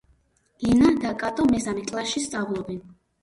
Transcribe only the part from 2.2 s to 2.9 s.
სწავლობენ